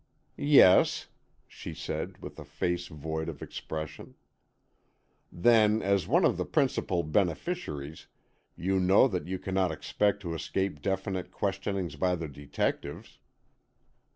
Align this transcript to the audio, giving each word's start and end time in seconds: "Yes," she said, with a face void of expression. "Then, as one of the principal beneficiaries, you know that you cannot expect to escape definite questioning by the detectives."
"Yes," 0.35 1.09
she 1.47 1.75
said, 1.75 2.17
with 2.23 2.39
a 2.39 2.43
face 2.43 2.87
void 2.87 3.29
of 3.29 3.43
expression. 3.43 4.15
"Then, 5.31 5.83
as 5.83 6.07
one 6.07 6.25
of 6.25 6.37
the 6.37 6.43
principal 6.43 7.03
beneficiaries, 7.03 8.07
you 8.55 8.79
know 8.79 9.07
that 9.07 9.27
you 9.27 9.37
cannot 9.37 9.71
expect 9.71 10.23
to 10.23 10.33
escape 10.33 10.81
definite 10.81 11.29
questioning 11.29 11.89
by 11.99 12.15
the 12.15 12.27
detectives." 12.27 13.19